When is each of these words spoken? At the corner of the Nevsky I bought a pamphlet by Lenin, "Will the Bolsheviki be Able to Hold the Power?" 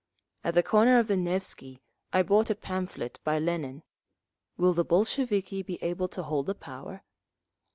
At 0.43 0.55
the 0.55 0.63
corner 0.63 0.97
of 0.97 1.07
the 1.07 1.15
Nevsky 1.15 1.83
I 2.11 2.23
bought 2.23 2.49
a 2.49 2.55
pamphlet 2.55 3.19
by 3.23 3.37
Lenin, 3.37 3.83
"Will 4.57 4.73
the 4.73 4.83
Bolsheviki 4.83 5.61
be 5.61 5.77
Able 5.83 6.07
to 6.07 6.23
Hold 6.23 6.47
the 6.47 6.55
Power?" 6.55 7.03